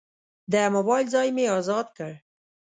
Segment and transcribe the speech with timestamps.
[0.51, 2.11] د موبایل ځای مې ازاد کړ.